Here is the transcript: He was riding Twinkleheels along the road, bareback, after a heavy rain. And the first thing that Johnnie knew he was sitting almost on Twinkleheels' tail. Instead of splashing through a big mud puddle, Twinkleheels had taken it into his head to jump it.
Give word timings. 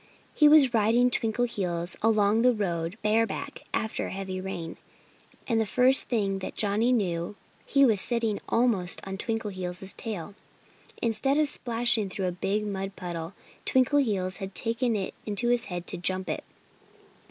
He 0.33 0.47
was 0.47 0.73
riding 0.73 1.11
Twinkleheels 1.11 1.95
along 2.01 2.41
the 2.41 2.55
road, 2.55 2.97
bareback, 3.03 3.65
after 3.71 4.07
a 4.07 4.11
heavy 4.11 4.41
rain. 4.41 4.77
And 5.47 5.61
the 5.61 5.65
first 5.67 6.09
thing 6.09 6.39
that 6.39 6.55
Johnnie 6.55 6.91
knew 6.91 7.35
he 7.67 7.85
was 7.85 8.01
sitting 8.01 8.39
almost 8.49 9.07
on 9.07 9.15
Twinkleheels' 9.15 9.93
tail. 9.95 10.33
Instead 11.03 11.37
of 11.37 11.47
splashing 11.47 12.09
through 12.09 12.25
a 12.25 12.31
big 12.31 12.65
mud 12.65 12.95
puddle, 12.95 13.35
Twinkleheels 13.63 14.37
had 14.37 14.55
taken 14.55 14.95
it 14.95 15.13
into 15.27 15.49
his 15.49 15.65
head 15.65 15.85
to 15.85 15.97
jump 15.97 16.31
it. 16.31 16.43